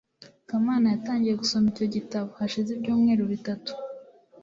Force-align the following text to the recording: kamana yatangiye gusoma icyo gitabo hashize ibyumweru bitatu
kamana 0.49 0.85
yatangiye 0.93 1.35
gusoma 1.41 1.65
icyo 1.71 1.85
gitabo 1.95 2.27
hashize 2.39 2.69
ibyumweru 2.73 3.23
bitatu 3.33 3.71